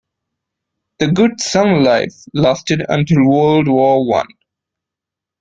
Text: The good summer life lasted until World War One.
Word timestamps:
The 0.97 1.09
good 1.11 1.39
summer 1.39 1.79
life 1.79 2.15
lasted 2.33 2.83
until 2.89 3.23
World 3.29 3.67
War 3.67 4.03
One. 4.03 4.29